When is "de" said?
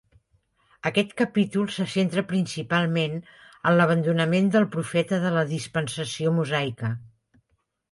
5.27-5.35